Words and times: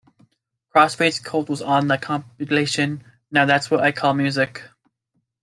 Crossfade's 0.73 1.19
"Cold" 1.19 1.47
was 1.47 1.61
on 1.61 1.87
the 1.87 1.95
compilation 1.95 3.03
"Now 3.29 3.45
That's 3.45 3.69
What 3.69 3.81
I 3.81 3.91
Call 3.91 4.15
Music! 4.15 4.63